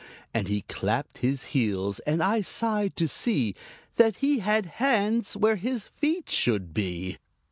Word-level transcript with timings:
And 0.33 0.47
he 0.47 0.63
clapped 0.63 1.19
his 1.19 1.43
heels 1.53 1.99
and 2.07 2.23
I 2.23 2.41
sighed 2.41 2.95
to 2.95 3.07
see 3.07 3.53
That 3.97 4.15
he 4.15 4.39
had 4.39 4.65
hands 4.81 5.37
where 5.37 5.57
his 5.57 5.83
feet 5.83 6.27
should 6.31 6.73
be. 6.73 7.19